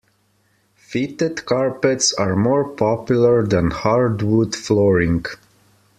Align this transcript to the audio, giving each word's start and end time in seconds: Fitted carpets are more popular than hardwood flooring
Fitted 0.73 1.45
carpets 1.45 2.11
are 2.13 2.35
more 2.35 2.67
popular 2.67 3.45
than 3.45 3.69
hardwood 3.69 4.55
flooring 4.55 5.27